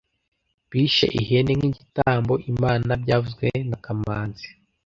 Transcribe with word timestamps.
Bishe 0.69 1.07
ihene 1.21 1.51
nk'igitambo 1.59 2.33
Imana 2.51 2.91
byavuzwe 3.01 3.47
na 3.69 3.77
kamanzi 3.83 4.47